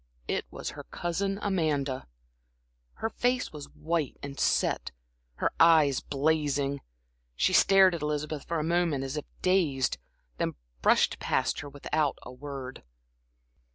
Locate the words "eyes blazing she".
5.59-7.53